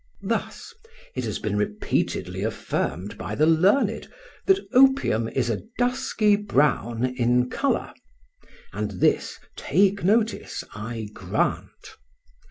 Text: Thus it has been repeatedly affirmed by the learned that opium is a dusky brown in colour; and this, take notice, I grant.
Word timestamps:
Thus 0.23 0.73
it 1.15 1.25
has 1.25 1.37
been 1.37 1.57
repeatedly 1.57 2.41
affirmed 2.41 3.19
by 3.19 3.35
the 3.35 3.45
learned 3.45 4.07
that 4.47 4.65
opium 4.73 5.27
is 5.29 5.47
a 5.47 5.61
dusky 5.77 6.35
brown 6.35 7.05
in 7.05 7.51
colour; 7.51 7.93
and 8.73 8.93
this, 8.99 9.37
take 9.55 10.03
notice, 10.03 10.63
I 10.73 11.09
grant. 11.13 11.97